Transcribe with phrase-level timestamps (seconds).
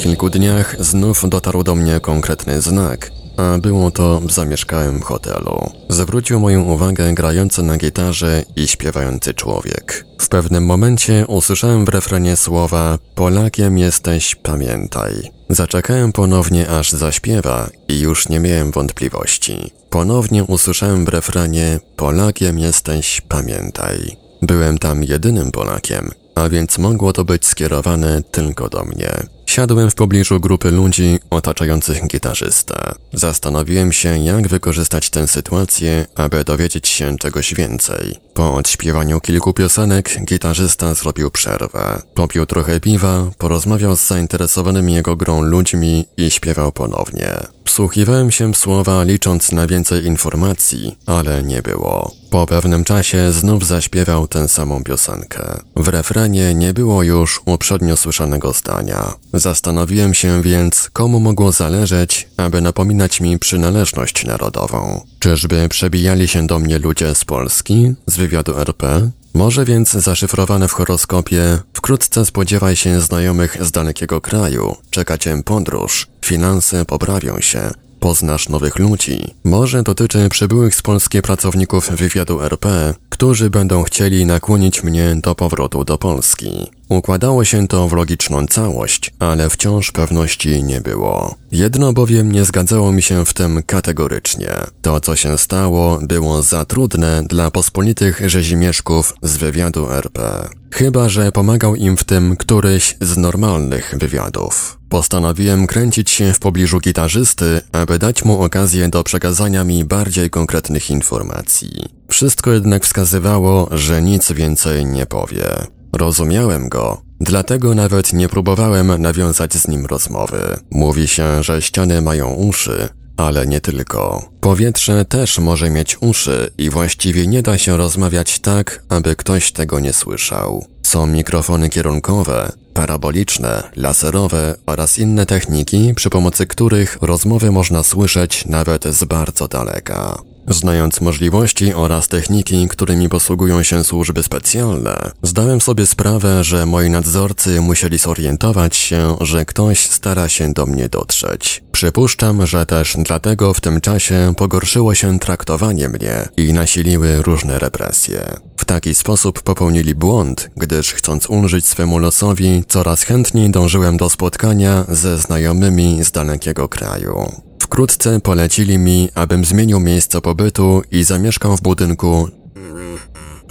[0.00, 5.70] Kilku dniach znów dotarł do mnie konkretny znak, a było to w zamieszkałym hotelu.
[5.88, 10.06] Zwrócił moją uwagę grający na gitarze i śpiewający człowiek.
[10.20, 15.12] W pewnym momencie usłyszałem w refrenie słowa Polakiem jesteś, pamiętaj.
[15.48, 19.72] Zaczekałem ponownie aż zaśpiewa i już nie miałem wątpliwości.
[19.90, 24.16] Ponownie usłyszałem w refrenie Polakiem jesteś, pamiętaj.
[24.42, 29.39] Byłem tam jedynym Polakiem, a więc mogło to być skierowane tylko do mnie.
[29.50, 32.94] Siadłem w pobliżu grupy ludzi otaczających gitarzystę.
[33.12, 38.16] Zastanowiłem się, jak wykorzystać tę sytuację, aby dowiedzieć się czegoś więcej.
[38.34, 42.02] Po odśpiewaniu kilku piosenek, gitarzysta zrobił przerwę.
[42.14, 47.34] Popił trochę piwa, porozmawiał z zainteresowanymi jego grą ludźmi i śpiewał ponownie.
[47.64, 52.12] Wsłuchiwałem się w słowa, licząc na więcej informacji, ale nie było.
[52.30, 55.60] Po pewnym czasie znów zaśpiewał tę samą piosenkę.
[55.76, 59.14] W refrenie nie było już uprzednio słyszanego zdania.
[59.40, 65.00] Zastanowiłem się więc, komu mogło zależeć, aby napominać mi przynależność narodową.
[65.18, 69.10] Czyżby przebijali się do mnie ludzie z Polski, z wywiadu RP?
[69.34, 76.06] Może więc zaszyfrowane w horoskopie wkrótce spodziewaj się znajomych z dalekiego kraju, czeka cię podróż,
[76.24, 79.34] finanse poprawią się, poznasz nowych ludzi.
[79.44, 85.84] Może dotyczy przybyłych z Polski pracowników wywiadu RP, którzy będą chcieli nakłonić mnie do powrotu
[85.84, 86.79] do Polski.
[86.90, 91.34] Układało się to w logiczną całość, ale wciąż pewności nie było.
[91.52, 94.50] Jedno bowiem nie zgadzało mi się w tym kategorycznie.
[94.82, 100.48] To, co się stało, było za trudne dla pospolitych rzezimieszków z wywiadu RP.
[100.70, 104.78] Chyba, że pomagał im w tym któryś z normalnych wywiadów.
[104.88, 110.90] Postanowiłem kręcić się w pobliżu gitarzysty, aby dać mu okazję do przekazania mi bardziej konkretnych
[110.90, 111.84] informacji.
[112.08, 115.66] Wszystko jednak wskazywało, że nic więcej nie powie.
[115.92, 120.56] Rozumiałem go, dlatego nawet nie próbowałem nawiązać z nim rozmowy.
[120.70, 124.30] Mówi się, że ściany mają uszy, ale nie tylko.
[124.40, 129.80] Powietrze też może mieć uszy i właściwie nie da się rozmawiać tak, aby ktoś tego
[129.80, 130.66] nie słyszał.
[130.82, 138.84] Są mikrofony kierunkowe, paraboliczne, laserowe oraz inne techniki, przy pomocy których rozmowy można słyszeć nawet
[138.84, 140.29] z bardzo daleka.
[140.48, 147.60] Znając możliwości oraz techniki, którymi posługują się służby specjalne, zdałem sobie sprawę, że moi nadzorcy
[147.60, 151.62] musieli zorientować się, że ktoś stara się do mnie dotrzeć.
[151.80, 158.36] Przypuszczam, że też dlatego w tym czasie pogorszyło się traktowanie mnie i nasiliły różne represje.
[158.56, 164.84] W taki sposób popełnili błąd, gdyż chcąc ulżyć swemu losowi, coraz chętniej dążyłem do spotkania
[164.88, 167.32] ze znajomymi z dalekiego kraju.
[167.62, 172.28] Wkrótce polecili mi, abym zmienił miejsce pobytu i zamieszkał w budynku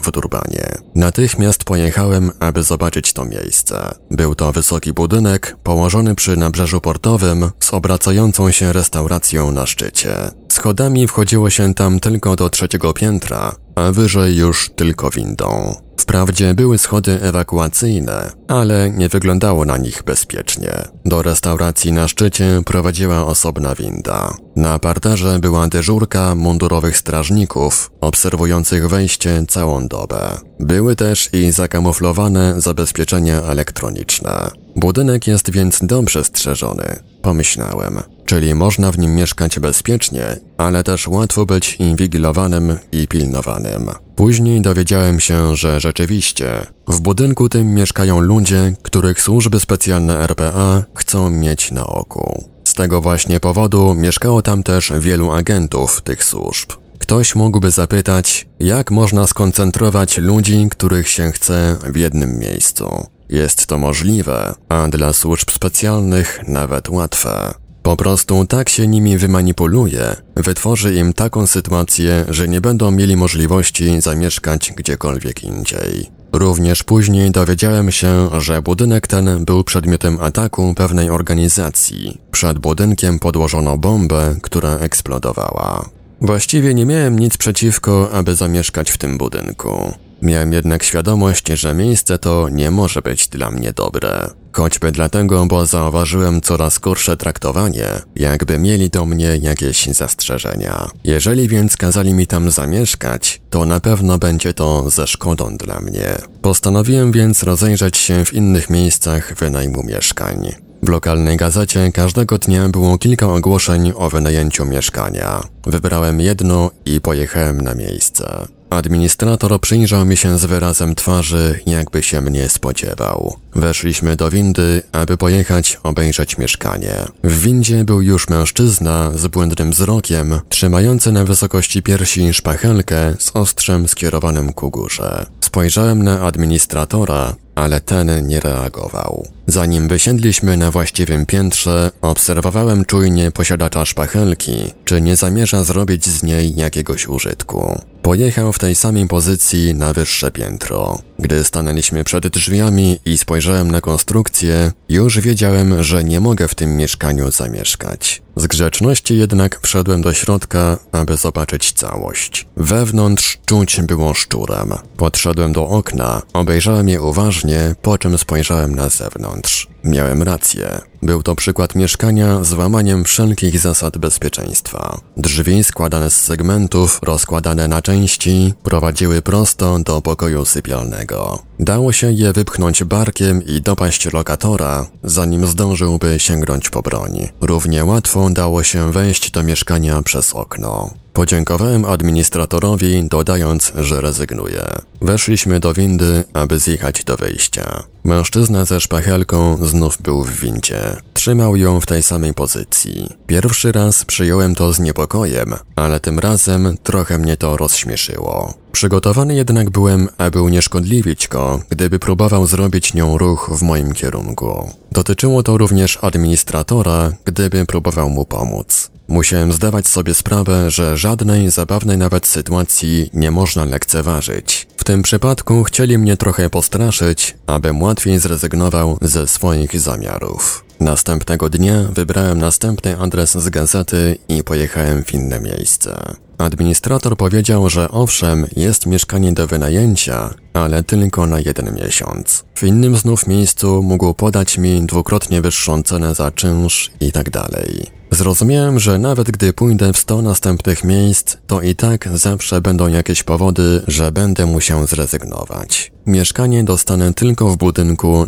[0.04, 0.78] w Durbanie.
[0.96, 3.96] Natychmiast pojechałem, aby zobaczyć to miejsce.
[4.12, 10.16] Był to wysoki budynek położony przy nabrzeżu portowym z obracającą się restauracją na szczycie.
[10.52, 15.75] Schodami wchodziło się tam tylko do trzeciego piętra, a wyżej już tylko windą.
[15.97, 20.72] Wprawdzie były schody ewakuacyjne, ale nie wyglądało na nich bezpiecznie.
[21.06, 24.34] Do restauracji na szczycie prowadziła osobna winda.
[24.56, 30.38] Na parterze była dyżurka mundurowych strażników, obserwujących wejście całą dobę.
[30.59, 34.51] Były też i zakamuflowane zabezpieczenia elektroniczne.
[34.75, 38.00] Budynek jest więc dobrze strzeżony, pomyślałem.
[38.29, 40.24] Czyli można w nim mieszkać bezpiecznie,
[40.57, 43.89] ale też łatwo być inwigilowanym i pilnowanym.
[44.15, 51.30] Później dowiedziałem się, że rzeczywiście w budynku tym mieszkają ludzie, których służby specjalne RPA chcą
[51.30, 52.44] mieć na oku.
[52.63, 56.71] Z tego właśnie powodu mieszkało tam też wielu agentów tych służb.
[57.00, 63.06] Ktoś mógłby zapytać, jak można skoncentrować ludzi, których się chce w jednym miejscu.
[63.30, 67.54] Jest to możliwe, a dla służb specjalnych nawet łatwe.
[67.84, 74.02] Po prostu tak się nimi wymanipuluje, wytworzy im taką sytuację, że nie będą mieli możliwości
[74.02, 76.20] zamieszkać gdziekolwiek indziej.
[76.34, 82.22] Również później dowiedziałem się, że budynek ten był przedmiotem ataku pewnej organizacji.
[82.31, 85.90] Przed budynkiem podłożono bombę, która eksplodowała.
[86.22, 89.94] Właściwie nie miałem nic przeciwko, aby zamieszkać w tym budynku.
[90.21, 94.30] Miałem jednak świadomość, że miejsce to nie może być dla mnie dobre.
[94.51, 100.88] Choćby dlatego, bo zauważyłem coraz gorsze traktowanie, jakby mieli do mnie jakieś zastrzeżenia.
[101.04, 106.18] Jeżeli więc kazali mi tam zamieszkać, to na pewno będzie to ze szkodą dla mnie.
[106.42, 110.51] Postanowiłem więc rozejrzeć się w innych miejscach wynajmu mieszkań.
[110.83, 115.42] W lokalnej gazecie każdego dnia było kilka ogłoszeń o wynajęciu mieszkania.
[115.66, 118.48] Wybrałem jedno i pojechałem na miejsce.
[118.69, 123.36] Administrator przyjrzał mi się z wyrazem twarzy, jakby się mnie spodziewał.
[123.56, 126.94] Weszliśmy do windy, aby pojechać obejrzeć mieszkanie.
[127.24, 133.88] W windzie był już mężczyzna z błędnym wzrokiem, trzymający na wysokości piersi szpachelkę z ostrzem
[133.88, 135.25] skierowanym ku górze.
[135.42, 139.27] Spojrzałem na administratora, ale ten nie reagował.
[139.47, 146.56] Zanim wysiedliśmy na właściwym piętrze, obserwowałem czujnie posiadacza szpachelki, czy nie zamierza zrobić z niej
[146.56, 147.81] jakiegoś użytku.
[148.01, 151.00] Pojechał w tej samej pozycji na wyższe piętro.
[151.19, 156.77] Gdy stanęliśmy przed drzwiami i spojrzałem na konstrukcję, już wiedziałem, że nie mogę w tym
[156.77, 158.21] mieszkaniu zamieszkać.
[158.39, 162.47] Z grzeczności jednak wszedłem do środka, aby zobaczyć całość.
[162.57, 164.74] Wewnątrz czuć było szczurem.
[164.97, 169.68] Podszedłem do okna, obejrzałem je uważnie, po czym spojrzałem na zewnątrz.
[169.84, 170.81] Miałem rację.
[171.02, 175.02] Był to przykład mieszkania z łamaniem wszelkich zasad bezpieczeństwa.
[175.18, 181.40] Drzwi składane z segmentów, rozkładane na części, prowadziły prosto do pokoju sypialnego.
[181.60, 187.30] Dało się je wypchnąć barkiem i dopaść lokatora, zanim zdążyłby sięgnąć po broń.
[187.42, 190.94] Równie łatwo dało się wejść do mieszkania przez okno.
[191.14, 194.64] Podziękowałem administratorowi, dodając, że rezygnuję.
[195.01, 197.84] Weszliśmy do windy, aby zjechać do wyjścia.
[198.04, 200.81] Mężczyzna ze szpachelką znów był w windzie.
[201.13, 203.10] Trzymał ją w tej samej pozycji.
[203.28, 208.54] Pierwszy raz przyjąłem to z niepokojem, ale tym razem trochę mnie to rozśmieszyło.
[208.71, 214.71] Przygotowany jednak byłem, aby unieszkodliwić go, gdyby próbował zrobić nią ruch w moim kierunku.
[214.92, 218.92] Dotyczyło to również administratora, gdyby próbował mu pomóc.
[219.07, 224.68] Musiałem zdawać sobie sprawę, że żadnej zabawnej nawet sytuacji nie można lekceważyć.
[224.77, 230.66] W tym przypadku chcieli mnie trochę postraszyć, abym łatwiej zrezygnował ze swoich zamiarów.
[230.80, 236.16] Następnego dnia wybrałem następny adres z gazety i pojechałem w inne miejsce.
[236.39, 242.44] Administrator powiedział, że owszem, jest mieszkanie do wynajęcia, ale tylko na jeden miesiąc.
[242.56, 247.86] W innym znów miejscu mógł podać mi dwukrotnie wyższą cenę za czynsz i tak dalej.
[248.12, 253.24] Zrozumiałem, że nawet gdy pójdę w sto następnych miejsc, to i tak zawsze będą jakieś
[253.24, 255.92] powody, że będę musiał zrezygnować.
[256.06, 258.25] Mieszkanie dostanę tylko w budynku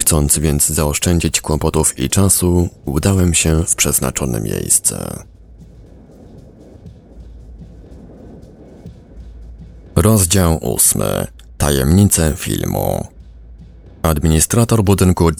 [0.00, 5.24] Chcąc więc zaoszczędzić kłopotów i czasu, udałem się w przeznaczone miejsce.
[10.00, 11.26] Rozdział ósmy.
[11.58, 13.06] Tajemnice filmu.
[14.02, 15.30] Administrator budynku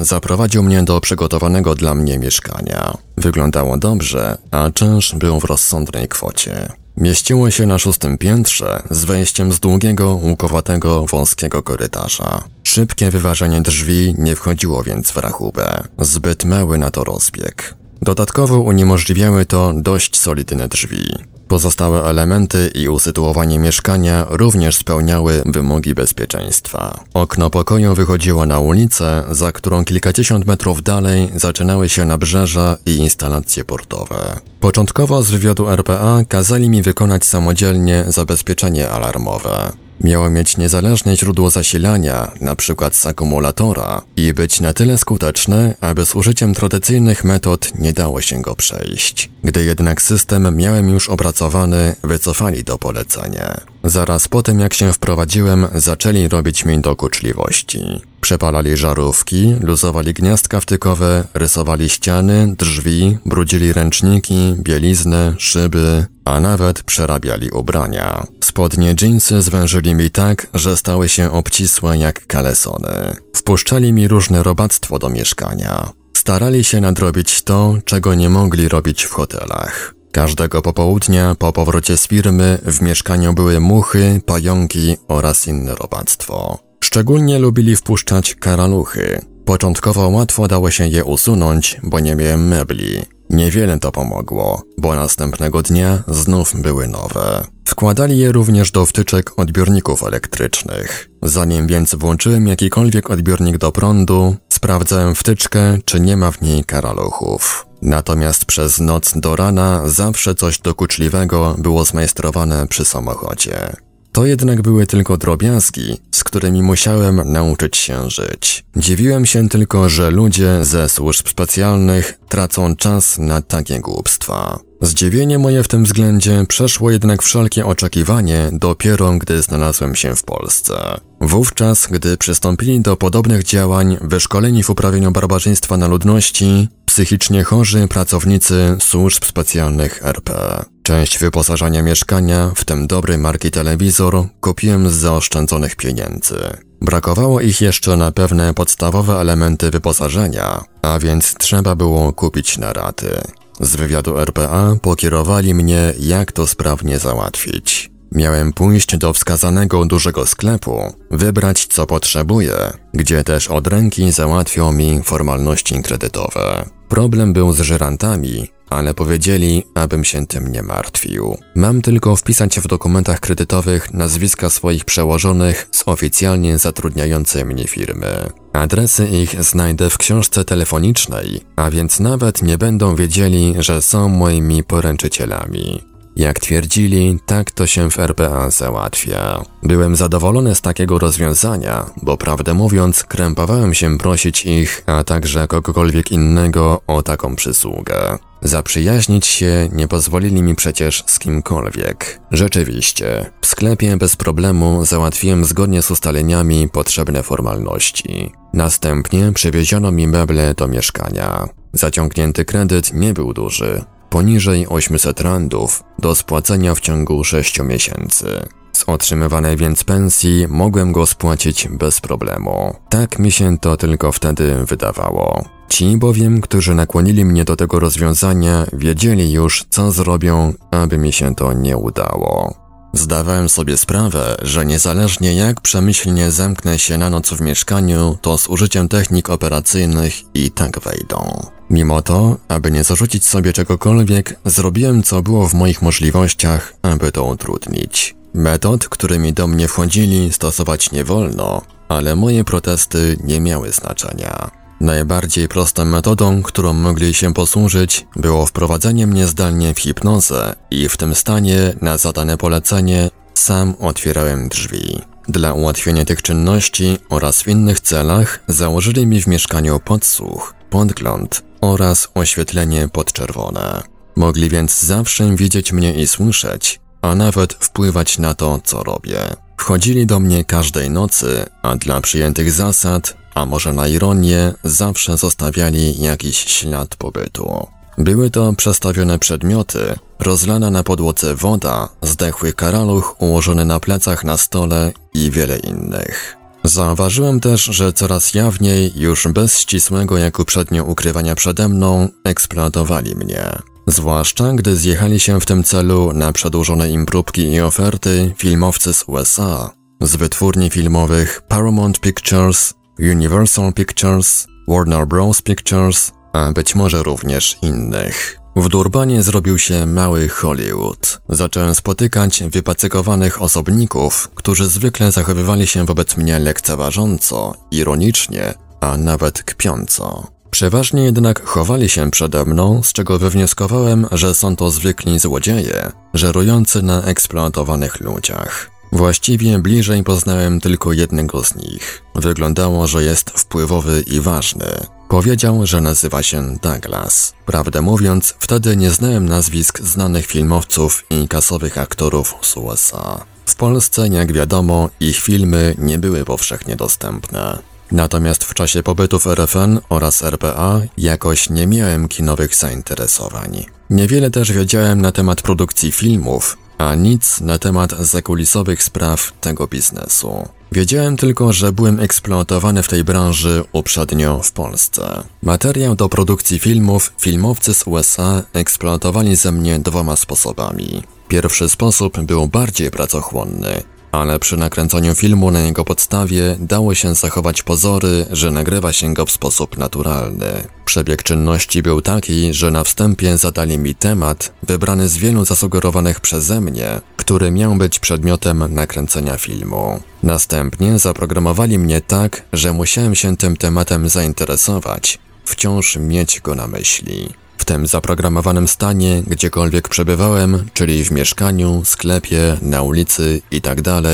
[0.00, 2.98] zaprowadził mnie do przygotowanego dla mnie mieszkania.
[3.16, 6.72] Wyglądało dobrze, a czynsz był w rozsądnej kwocie.
[6.96, 12.44] Mieściło się na szóstym piętrze z wejściem z długiego, łukowatego, wąskiego korytarza.
[12.64, 15.82] Szybkie wyważenie drzwi nie wchodziło więc w rachubę.
[15.98, 17.74] Zbyt mały na to rozbieg.
[18.02, 21.30] Dodatkowo uniemożliwiały to dość solidne drzwi.
[21.50, 27.04] Pozostałe elementy i usytuowanie mieszkania również spełniały wymogi bezpieczeństwa.
[27.14, 33.64] Okno pokoju wychodziło na ulicę, za którą kilkadziesiąt metrów dalej zaczynały się nabrzeża i instalacje
[33.64, 34.40] portowe.
[34.60, 39.72] Początkowo z wywiadu RPA kazali mi wykonać samodzielnie zabezpieczenie alarmowe.
[40.04, 42.90] Miało mieć niezależne źródło zasilania, np.
[42.92, 48.42] z akumulatora, i być na tyle skuteczne, aby z użyciem tradycyjnych metod nie dało się
[48.42, 49.30] go przejść.
[49.44, 53.60] Gdy jednak system miałem już opracowany, wycofali do polecenia.
[53.84, 57.80] Zaraz po tym jak się wprowadziłem, zaczęli robić mi dokuczliwości.
[58.20, 67.50] Przepalali żarówki, luzowali gniazdka wtykowe, rysowali ściany, drzwi, brudzili ręczniki, bieliznę, szyby, a nawet przerabiali
[67.50, 68.26] ubrania.
[68.44, 73.16] Spodnie dżinsy zwężyli mi tak, że stały się obcisłe jak kalesony.
[73.36, 75.90] Wpuszczali mi różne robactwo do mieszkania.
[76.16, 79.94] Starali się nadrobić to, czego nie mogli robić w hotelach.
[80.12, 86.58] Każdego popołudnia po powrocie z firmy w mieszkaniu były muchy, pająki oraz inne robactwo.
[86.84, 89.20] Szczególnie lubili wpuszczać karaluchy.
[89.44, 93.02] Początkowo łatwo dało się je usunąć, bo nie miałem mebli.
[93.30, 97.44] Niewiele to pomogło, bo następnego dnia znów były nowe.
[97.68, 101.10] Wkładali je również do wtyczek odbiorników elektrycznych.
[101.22, 107.66] Zanim więc włączyłem jakikolwiek odbiornik do prądu, sprawdzałem wtyczkę, czy nie ma w niej karaluchów.
[107.82, 113.72] Natomiast przez noc do rana zawsze coś dokuczliwego było zmajstrowane przy samochodzie.
[114.12, 118.64] To jednak były tylko drobiazgi, z którymi musiałem nauczyć się żyć.
[118.76, 124.58] Dziwiłem się tylko, że ludzie ze służb specjalnych tracą czas na takie głupstwa.
[124.82, 131.00] Zdziwienie moje w tym względzie przeszło jednak wszelkie oczekiwanie dopiero gdy znalazłem się w Polsce.
[131.20, 138.76] Wówczas, gdy przystąpili do podobnych działań wyszkoleni w uprawieniu barbarzyństwa na ludności, psychicznie chorzy pracownicy
[138.80, 140.64] służb specjalnych RP.
[140.82, 146.38] Część wyposażenia mieszkania, w tym dobry marki telewizor, kupiłem z zaoszczędzonych pieniędzy.
[146.80, 153.20] Brakowało ich jeszcze na pewne podstawowe elementy wyposażenia, a więc trzeba było kupić na raty.
[153.60, 157.90] Z wywiadu RPA pokierowali mnie, jak to sprawnie załatwić.
[158.12, 162.56] Miałem pójść do wskazanego dużego sklepu, wybrać co potrzebuję,
[162.94, 166.79] gdzie też od ręki załatwią mi formalności kredytowe.
[166.90, 171.36] Problem był z żerantami, ale powiedzieli, abym się tym nie martwił.
[171.54, 178.30] Mam tylko wpisać w dokumentach kredytowych nazwiska swoich przełożonych z oficjalnie zatrudniającej mnie firmy.
[178.52, 184.64] Adresy ich znajdę w książce telefonicznej, a więc nawet nie będą wiedzieli, że są moimi
[184.64, 185.89] poręczycielami.
[186.20, 189.44] Jak twierdzili, tak to się w RPA załatwia.
[189.62, 196.12] Byłem zadowolony z takiego rozwiązania, bo prawdę mówiąc, krępowałem się prosić ich, a także kogokolwiek
[196.12, 198.18] innego o taką przysługę.
[198.42, 202.20] Zaprzyjaźnić się nie pozwolili mi przecież z kimkolwiek.
[202.30, 208.32] Rzeczywiście, w sklepie bez problemu załatwiłem zgodnie z ustaleniami potrzebne formalności.
[208.54, 211.48] Następnie przywieziono mi meble do mieszkania.
[211.72, 218.26] Zaciągnięty kredyt nie był duży, poniżej 800 randów do spłacenia w ciągu 6 miesięcy.
[218.72, 222.74] Z otrzymywanej więc pensji mogłem go spłacić bez problemu.
[222.88, 225.44] Tak mi się to tylko wtedy wydawało.
[225.68, 231.34] Ci bowiem, którzy nakłonili mnie do tego rozwiązania, wiedzieli już, co zrobią, aby mi się
[231.34, 232.54] to nie udało.
[232.92, 238.48] Zdawałem sobie sprawę, że niezależnie jak przemyślnie zamknę się na noc w mieszkaniu, to z
[238.48, 241.46] użyciem technik operacyjnych i tak wejdą.
[241.70, 247.24] Mimo to, aby nie zarzucić sobie czegokolwiek, zrobiłem co było w moich możliwościach, aby to
[247.24, 248.14] utrudnić.
[248.34, 254.50] Metod, którymi do mnie wchodzili, stosować nie wolno, ale moje protesty nie miały znaczenia.
[254.80, 260.96] Najbardziej prostą metodą, którą mogli się posłużyć, było wprowadzenie mnie zdalnie w hipnozę i w
[260.96, 265.00] tym stanie na zadane polecenie sam otwierałem drzwi.
[265.28, 272.08] Dla ułatwienia tych czynności oraz w innych celach założyli mi w mieszkaniu podsłuch, podgląd oraz
[272.14, 273.82] oświetlenie podczerwone.
[274.16, 279.20] Mogli więc zawsze widzieć mnie i słyszeć, a nawet wpływać na to, co robię.
[279.56, 286.00] Wchodzili do mnie każdej nocy, a dla przyjętych zasad, a może na ironię, zawsze zostawiali
[286.02, 287.66] jakiś ślad pobytu.
[287.98, 294.92] Były to przestawione przedmioty, rozlana na podłodze woda, zdechły karaluch ułożony na plecach na stole
[295.14, 296.39] i wiele innych.
[296.64, 303.58] Zauważyłem też, że coraz jawniej, już bez ścisłego jak uprzednio ukrywania przede mną, eksploatowali mnie.
[303.86, 309.04] Zwłaszcza gdy zjechali się w tym celu na przedłużone im próbki i oferty filmowcy z
[309.06, 315.42] USA, z wytwórni filmowych Paramount Pictures, Universal Pictures, Warner Bros.
[315.42, 318.39] Pictures, a być może również innych.
[318.56, 321.20] W Durbanie zrobił się mały Hollywood.
[321.28, 330.26] Zacząłem spotykać wypacykowanych osobników, którzy zwykle zachowywali się wobec mnie lekceważąco, ironicznie, a nawet kpiąco.
[330.50, 336.82] Przeważnie jednak chowali się przede mną, z czego wywnioskowałem, że są to zwykli złodzieje, żerujący
[336.82, 338.70] na eksploatowanych ludziach.
[338.92, 342.02] Właściwie bliżej poznałem tylko jednego z nich.
[342.14, 344.66] Wyglądało, że jest wpływowy i ważny.
[345.08, 347.32] Powiedział, że nazywa się Douglas.
[347.46, 353.24] Prawdę mówiąc, wtedy nie znałem nazwisk znanych filmowców i kasowych aktorów z USA.
[353.46, 357.58] W Polsce, jak wiadomo, ich filmy nie były powszechnie dostępne.
[357.92, 363.66] Natomiast w czasie pobytu w RFN oraz RPA jakoś nie miałem kinowych zainteresowań.
[363.90, 370.48] Niewiele też wiedziałem na temat produkcji filmów, a nic na temat zakulisowych spraw tego biznesu.
[370.72, 375.22] Wiedziałem tylko, że byłem eksploatowany w tej branży uprzednio w Polsce.
[375.42, 381.02] Materiał do produkcji filmów filmowcy z USA eksploatowali ze mnie dwoma sposobami.
[381.28, 383.82] Pierwszy sposób był bardziej pracochłonny.
[384.12, 389.26] Ale przy nakręcaniu filmu na jego podstawie dało się zachować pozory, że nagrywa się go
[389.26, 390.46] w sposób naturalny.
[390.84, 396.60] Przebieg czynności był taki, że na wstępie zadali mi temat, wybrany z wielu zasugerowanych przeze
[396.60, 400.00] mnie, który miał być przedmiotem nakręcenia filmu.
[400.22, 407.28] Następnie zaprogramowali mnie tak, że musiałem się tym tematem zainteresować, wciąż mieć go na myśli.
[407.60, 414.04] W tym zaprogramowanym stanie, gdziekolwiek przebywałem, czyli w mieszkaniu, sklepie, na ulicy itd., tak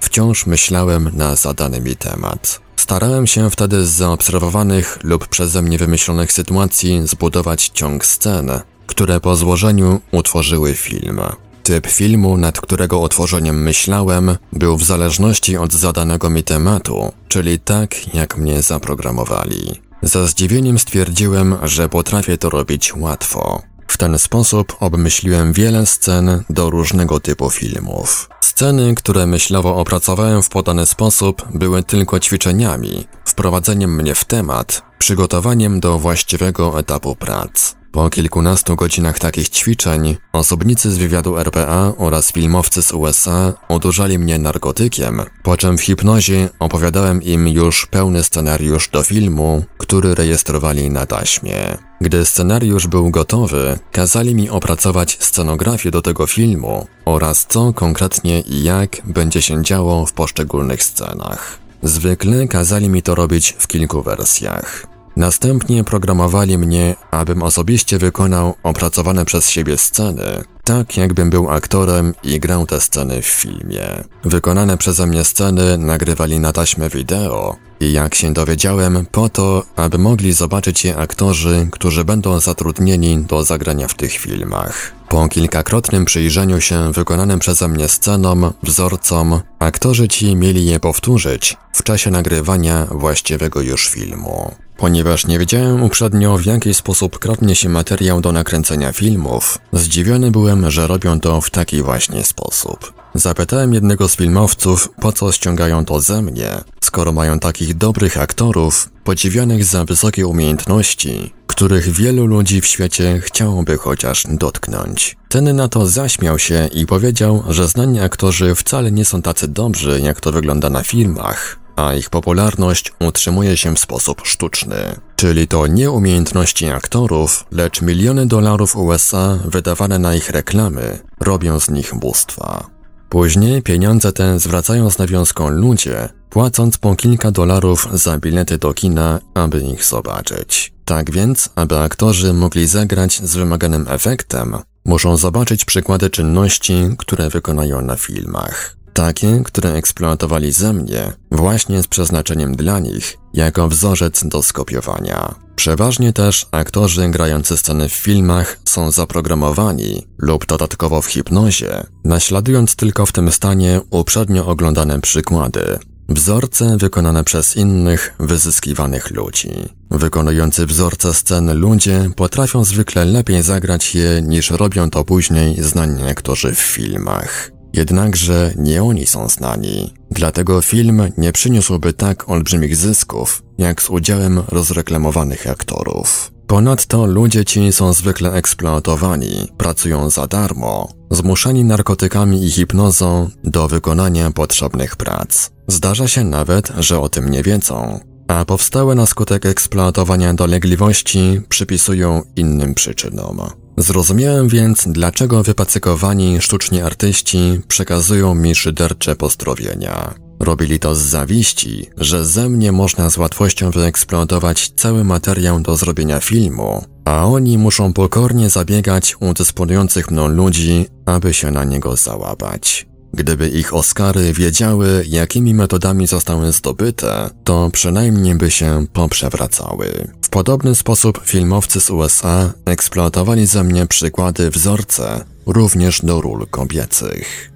[0.00, 2.60] wciąż myślałem na zadany mi temat.
[2.76, 8.50] Starałem się wtedy z zaobserwowanych lub przeze mnie wymyślonych sytuacji zbudować ciąg scen,
[8.86, 11.20] które po złożeniu utworzyły film.
[11.62, 18.14] Typ filmu, nad którego otworzeniem myślałem, był w zależności od zadanego mi tematu, czyli tak,
[18.14, 19.83] jak mnie zaprogramowali.
[20.04, 23.62] Za zdziwieniem stwierdziłem, że potrafię to robić łatwo.
[23.88, 28.28] W ten sposób obmyśliłem wiele scen do różnego typu filmów.
[28.40, 35.80] Sceny, które myślowo opracowałem w podany sposób, były tylko ćwiczeniami, wprowadzeniem mnie w temat, przygotowaniem
[35.80, 37.74] do właściwego etapu prac.
[37.94, 44.38] Po kilkunastu godzinach takich ćwiczeń, osobnicy z wywiadu RPA oraz filmowcy z USA odurzali mnie
[44.38, 51.06] narkotykiem, po czym w hipnozie opowiadałem im już pełny scenariusz do filmu, który rejestrowali na
[51.06, 51.78] taśmie.
[52.00, 58.62] Gdy scenariusz był gotowy, kazali mi opracować scenografię do tego filmu oraz co konkretnie i
[58.62, 61.58] jak będzie się działo w poszczególnych scenach.
[61.82, 64.93] Zwykle kazali mi to robić w kilku wersjach.
[65.16, 72.40] Następnie programowali mnie, abym osobiście wykonał opracowane przez siebie sceny, tak jakbym był aktorem i
[72.40, 74.04] grał te sceny w filmie.
[74.24, 79.98] Wykonane przeze mnie sceny nagrywali na taśmę wideo i jak się dowiedziałem, po to, aby
[79.98, 84.92] mogli zobaczyć je aktorzy, którzy będą zatrudnieni do zagrania w tych filmach.
[85.08, 91.82] Po kilkakrotnym przyjrzeniu się wykonanym przeze mnie scenom, wzorcom, aktorzy ci mieli je powtórzyć w
[91.82, 94.54] czasie nagrywania właściwego już filmu.
[94.76, 100.70] Ponieważ nie wiedziałem uprzednio w jaki sposób kradnie się materiał do nakręcenia filmów, zdziwiony byłem,
[100.70, 102.92] że robią to w taki właśnie sposób.
[103.14, 106.50] Zapytałem jednego z filmowców, po co ściągają to ze mnie,
[106.80, 113.76] skoro mają takich dobrych aktorów, podziwianych za wysokie umiejętności, których wielu ludzi w świecie chciałoby
[113.76, 115.16] chociaż dotknąć.
[115.28, 120.00] Ten na to zaśmiał się i powiedział, że znani aktorzy wcale nie są tacy dobrzy,
[120.00, 124.76] jak to wygląda na filmach, a ich popularność utrzymuje się w sposób sztuczny.
[125.16, 131.70] Czyli to nie umiejętności aktorów, lecz miliony dolarów USA wydawane na ich reklamy robią z
[131.70, 132.66] nich bóstwa.
[133.08, 139.20] Później pieniądze te zwracają z nawiązką ludzie, płacąc po kilka dolarów za bilety do kina,
[139.34, 140.72] aby ich zobaczyć.
[140.84, 147.80] Tak więc, aby aktorzy mogli zagrać z wymaganym efektem, muszą zobaczyć przykłady czynności, które wykonają
[147.80, 148.76] na filmach.
[148.94, 155.34] Takie, które eksploatowali ze mnie, właśnie z przeznaczeniem dla nich, jako wzorzec do skopiowania.
[155.56, 163.06] Przeważnie też aktorzy grający sceny w filmach są zaprogramowani lub dodatkowo w hipnozie, naśladując tylko
[163.06, 165.78] w tym stanie uprzednio oglądane przykłady,
[166.08, 169.50] Wzorce wykonane przez innych, wyzyskiwanych ludzi.
[169.90, 176.54] Wykonujący wzorce scen ludzie potrafią zwykle lepiej zagrać je niż robią to później znani aktorzy
[176.54, 177.53] w filmach.
[177.74, 184.42] Jednakże nie oni są znani, dlatego film nie przyniósłby tak olbrzymich zysków, jak z udziałem
[184.48, 186.32] rozreklamowanych aktorów.
[186.46, 194.30] Ponadto ludzie ci są zwykle eksploatowani, pracują za darmo, zmuszani narkotykami i hipnozą do wykonania
[194.30, 195.50] potrzebnych prac.
[195.68, 202.22] Zdarza się nawet, że o tym nie wiedzą, a powstałe na skutek eksploatowania dolegliwości przypisują
[202.36, 203.63] innym przyczynom.
[203.76, 210.14] Zrozumiałem więc, dlaczego wypacykowani sztuczni artyści przekazują mi szydercze pozdrowienia.
[210.40, 216.20] Robili to z zawiści, że ze mnie można z łatwością wyeksploatować cały materiał do zrobienia
[216.20, 222.86] filmu, a oni muszą pokornie zabiegać u dysponujących mną ludzi, aby się na niego załapać.
[223.12, 230.08] Gdyby ich Oscary wiedziały, jakimi metodami zostały zdobyte, to przynajmniej by się poprzewracały.
[230.34, 237.52] Podobny sposób filmowcy z USA eksploatowali ze mnie przykłady wzorce, również do ról kobiecych.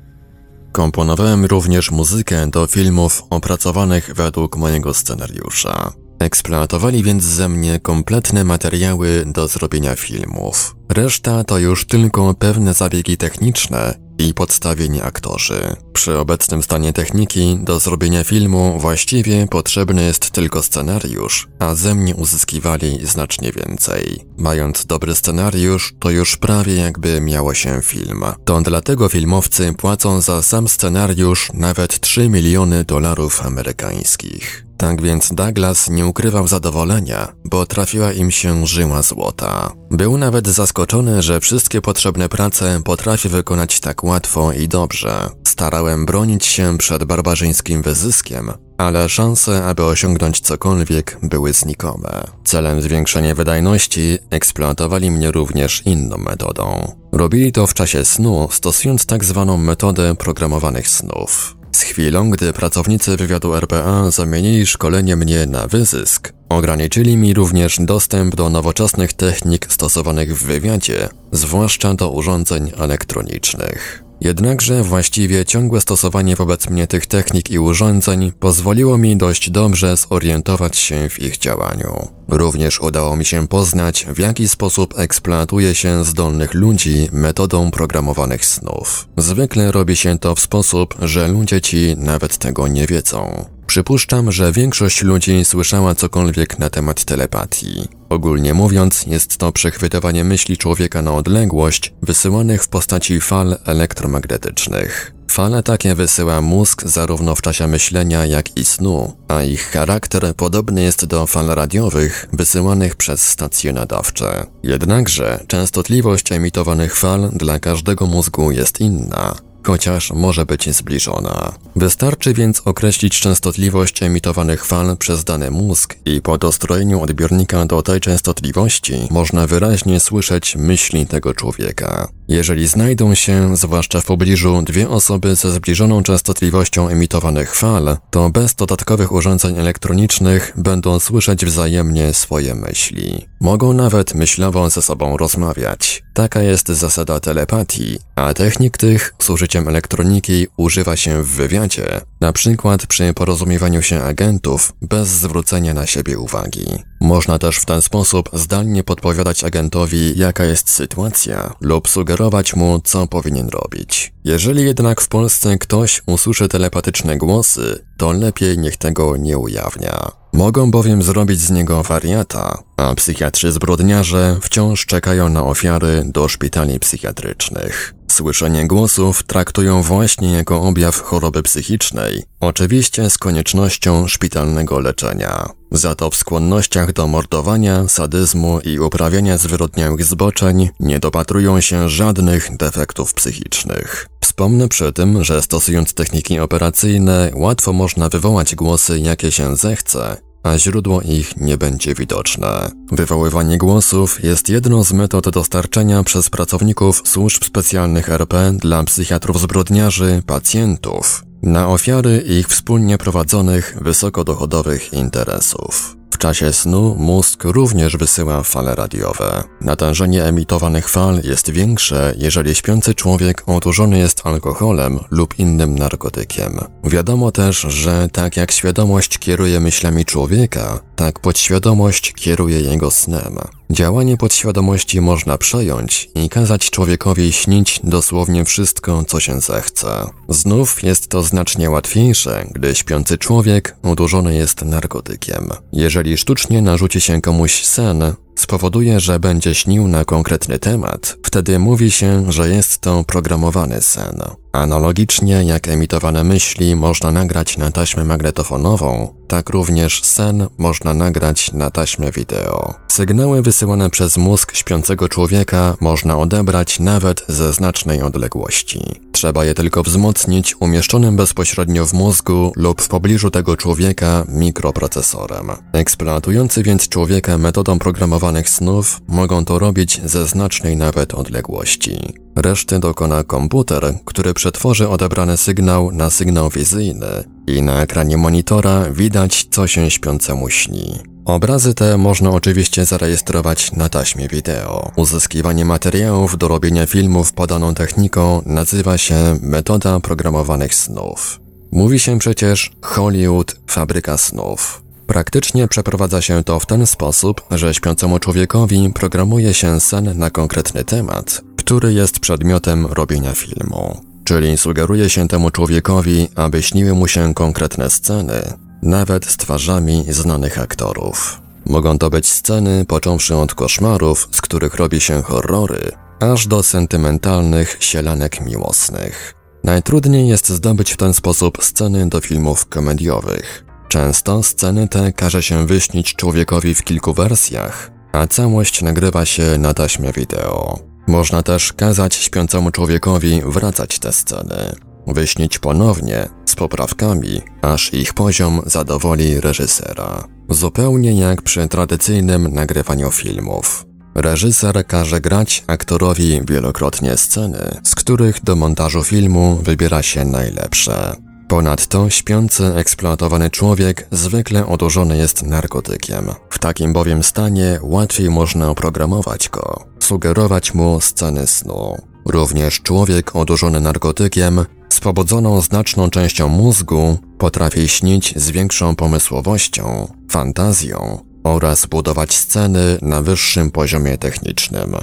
[0.72, 5.92] Komponowałem również muzykę do filmów opracowanych według mojego scenariusza.
[6.18, 10.76] Eksploatowali więc ze mnie kompletne materiały do zrobienia filmów.
[10.88, 15.76] Reszta to już tylko pewne zabiegi techniczne, i podstawieni aktorzy.
[15.92, 22.14] Przy obecnym stanie techniki do zrobienia filmu właściwie potrzebny jest tylko scenariusz, a ze mnie
[22.14, 24.24] uzyskiwali znacznie więcej.
[24.38, 28.24] Mając dobry scenariusz, to już prawie jakby miało się film.
[28.44, 34.67] To dlatego filmowcy płacą za sam scenariusz nawet 3 miliony dolarów amerykańskich.
[34.78, 39.72] Tak więc Douglas nie ukrywał zadowolenia, bo trafiła im się żyła złota.
[39.90, 45.30] Był nawet zaskoczony, że wszystkie potrzebne prace potrafi wykonać tak łatwo i dobrze.
[45.46, 52.24] Starałem bronić się przed barbarzyńskim wyzyskiem, ale szanse, aby osiągnąć cokolwiek, były znikome.
[52.44, 56.92] Celem zwiększenia wydajności eksploatowali mnie również inną metodą.
[57.12, 61.57] Robili to w czasie snu, stosując tak zwaną metodę programowanych snów.
[61.72, 68.36] Z chwilą, gdy pracownicy wywiadu RPA zamienili szkolenie mnie na wyzysk, ograniczyli mi również dostęp
[68.36, 74.07] do nowoczesnych technik stosowanych w wywiadzie, zwłaszcza do urządzeń elektronicznych.
[74.20, 80.76] Jednakże właściwie ciągłe stosowanie wobec mnie tych technik i urządzeń pozwoliło mi dość dobrze zorientować
[80.76, 82.08] się w ich działaniu.
[82.28, 89.08] Również udało mi się poznać, w jaki sposób eksploatuje się zdolnych ludzi metodą programowanych snów.
[89.16, 93.44] Zwykle robi się to w sposób, że ludzie ci nawet tego nie wiedzą.
[93.68, 97.88] Przypuszczam, że większość ludzi słyszała cokolwiek na temat telepatii.
[98.08, 105.14] Ogólnie mówiąc, jest to przechwytywanie myśli człowieka na odległość, wysyłanych w postaci fal elektromagnetycznych.
[105.30, 110.82] Fale takie wysyła mózg zarówno w czasie myślenia, jak i snu, a ich charakter podobny
[110.82, 114.46] jest do fal radiowych wysyłanych przez stacje nadawcze.
[114.62, 121.52] Jednakże częstotliwość emitowanych fal dla każdego mózgu jest inna chociaż może być zbliżona.
[121.76, 128.00] Wystarczy więc określić częstotliwość emitowanych fal przez dany mózg i po dostrojeniu odbiornika do tej
[128.00, 132.17] częstotliwości można wyraźnie słyszeć myśli tego człowieka.
[132.28, 138.54] Jeżeli znajdą się, zwłaszcza w pobliżu, dwie osoby ze zbliżoną częstotliwością emitowanych fal, to bez
[138.54, 143.26] dodatkowych urządzeń elektronicznych będą słyszeć wzajemnie swoje myśli.
[143.40, 146.02] Mogą nawet myślowo ze sobą rozmawiać.
[146.14, 152.32] Taka jest zasada telepatii, a technik tych z użyciem elektroniki używa się w wywiadzie, na
[152.32, 156.66] przykład przy porozumiewaniu się agentów bez zwrócenia na siebie uwagi.
[157.00, 163.06] Można też w ten sposób zdalnie podpowiadać agentowi, jaka jest sytuacja lub sugerować mu, co
[163.06, 164.12] powinien robić.
[164.24, 170.10] Jeżeli jednak w Polsce ktoś usłyszy telepatyczne głosy, to lepiej niech tego nie ujawnia.
[170.32, 176.80] Mogą bowiem zrobić z niego wariata, a psychiatrzy zbrodniarze wciąż czekają na ofiary do szpitali
[176.80, 177.94] psychiatrycznych.
[178.10, 185.48] Słyszenie głosów traktują właśnie jako objaw choroby psychicznej, oczywiście z koniecznością szpitalnego leczenia.
[185.72, 192.56] Za to w skłonnościach do mordowania, sadyzmu i uprawiania zwyrodniałych zboczeń nie dopatrują się żadnych
[192.56, 194.08] defektów psychicznych.
[194.20, 200.16] Wspomnę przy tym, że stosując techniki operacyjne łatwo można wywołać głosy jakie się zechce,
[200.48, 202.70] a źródło ich nie będzie widoczne.
[202.92, 210.22] Wywoływanie głosów jest jedną z metod dostarczenia przez pracowników służb specjalnych RP dla psychiatrów zbrodniarzy
[210.26, 215.97] pacjentów na ofiary ich wspólnie prowadzonych wysokodochodowych interesów.
[216.18, 219.44] W czasie snu mózg również wysyła fale radiowe.
[219.60, 226.60] Natężenie emitowanych fal jest większe, jeżeli śpiący człowiek odurzony jest alkoholem lub innym narkotykiem.
[226.84, 233.38] Wiadomo też, że tak jak świadomość kieruje myślami człowieka, tak podświadomość kieruje jego snem.
[233.70, 239.88] Działanie podświadomości można przejąć i kazać człowiekowi śnić dosłownie wszystko, co się zechce.
[240.28, 245.48] Znów jest to znacznie łatwiejsze, gdy śpiący człowiek udurzony jest narkotykiem.
[245.72, 251.90] Jeżeli sztucznie narzuci się komuś sen, spowoduje, że będzie śnił na konkretny temat, wtedy mówi
[251.90, 254.22] się, że jest to programowany sen.
[254.52, 261.70] Analogicznie jak emitowane myśli można nagrać na taśmę magnetofonową, tak również sen można nagrać na
[261.70, 262.74] taśmę wideo.
[262.88, 269.07] Sygnały wysyłane przez mózg śpiącego człowieka można odebrać nawet ze znacznej odległości.
[269.18, 275.50] Trzeba je tylko wzmocnić umieszczonym bezpośrednio w mózgu lub w pobliżu tego człowieka mikroprocesorem.
[275.72, 281.98] Eksploatujący więc człowieka metodą programowanych snów mogą to robić ze znacznej nawet odległości.
[282.36, 289.46] Reszty dokona komputer, który przetworzy odebrany sygnał na sygnał wizyjny i na ekranie monitora widać,
[289.50, 290.98] co się śpiącemu śni.
[291.28, 294.92] Obrazy te można oczywiście zarejestrować na taśmie wideo.
[294.96, 301.40] Uzyskiwanie materiałów do robienia filmów podaną techniką nazywa się metoda programowanych snów.
[301.72, 304.82] Mówi się przecież Hollywood fabryka snów.
[305.06, 310.84] Praktycznie przeprowadza się to w ten sposób, że śpiącemu człowiekowi programuje się sen na konkretny
[310.84, 314.00] temat, który jest przedmiotem robienia filmu.
[314.24, 318.42] czyli sugeruje się temu człowiekowi, aby śniły mu się konkretne sceny,
[318.82, 321.40] nawet z twarzami znanych aktorów.
[321.66, 327.76] Mogą to być sceny począwszy od koszmarów, z których robi się horrory, aż do sentymentalnych
[327.80, 329.34] sielanek miłosnych.
[329.64, 333.64] Najtrudniej jest zdobyć w ten sposób sceny do filmów komediowych.
[333.88, 339.74] Często sceny te każe się wyśnić człowiekowi w kilku wersjach, a całość nagrywa się na
[339.74, 340.78] taśmie wideo.
[341.06, 344.72] Można też kazać śpiącemu człowiekowi wracać te sceny,
[345.14, 350.24] wyśnić ponownie, z poprawkami, aż ich poziom zadowoli reżysera.
[350.48, 353.84] Zupełnie jak przy tradycyjnym nagrywaniu filmów.
[354.14, 361.16] Reżyser każe grać aktorowi wielokrotnie sceny, z których do montażu filmu wybiera się najlepsze.
[361.48, 366.30] Ponadto śpiący, eksploatowany człowiek zwykle odurzony jest narkotykiem.
[366.50, 371.96] W takim bowiem stanie łatwiej można oprogramować go, sugerować mu sceny snu.
[372.26, 374.64] Również człowiek odurzony narkotykiem
[374.98, 383.22] z pobudzoną znaczną częścią mózgu potrafi śnić z większą pomysłowością, fantazją oraz budować sceny na
[383.22, 384.96] wyższym poziomie technicznym.